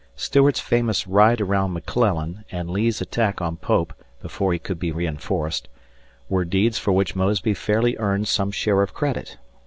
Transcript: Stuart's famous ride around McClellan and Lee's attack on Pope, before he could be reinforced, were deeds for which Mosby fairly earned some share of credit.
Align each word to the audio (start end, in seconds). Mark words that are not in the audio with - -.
Stuart's 0.15 0.59
famous 0.59 1.05
ride 1.05 1.39
around 1.41 1.73
McClellan 1.73 2.43
and 2.51 2.71
Lee's 2.71 3.01
attack 3.01 3.39
on 3.39 3.55
Pope, 3.55 3.93
before 4.19 4.51
he 4.51 4.57
could 4.57 4.79
be 4.79 4.91
reinforced, 4.91 5.67
were 6.27 6.43
deeds 6.43 6.79
for 6.79 6.91
which 6.91 7.15
Mosby 7.15 7.53
fairly 7.53 7.95
earned 7.97 8.27
some 8.27 8.49
share 8.51 8.81
of 8.81 8.95
credit. 8.95 9.37